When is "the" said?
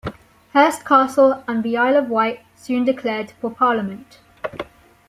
1.61-1.77